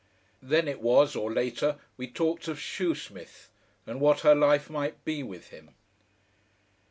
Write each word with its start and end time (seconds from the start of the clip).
Then 0.41 0.67
it 0.67 0.81
was, 0.81 1.15
or 1.15 1.31
later, 1.31 1.77
we 1.95 2.07
talked 2.07 2.47
of 2.47 2.57
Shoesmith, 2.57 3.49
and 3.85 4.01
what 4.01 4.21
her 4.21 4.33
life 4.33 4.67
might 4.67 5.05
be 5.05 5.21
with 5.21 5.49
him. 5.49 5.75